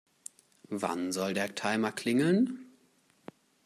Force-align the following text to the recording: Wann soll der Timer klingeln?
Wann 0.69 1.11
soll 1.11 1.35
der 1.35 1.53
Timer 1.53 1.91
klingeln? 1.91 2.65